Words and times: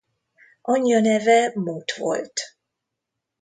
Anyja 0.61 0.99
neve 0.99 1.51
Mut 1.55 1.91
volt. 1.95 2.39